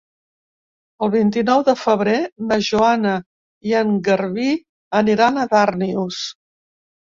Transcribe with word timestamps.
El 1.07 1.11
vint-i-nou 1.15 1.61
de 1.67 1.75
febrer 1.81 2.15
na 2.47 2.57
Joana 2.69 3.13
i 3.73 3.77
en 3.83 3.93
Garbí 4.09 4.49
aniran 5.03 5.41
a 5.41 5.47
Darnius. 5.55 6.27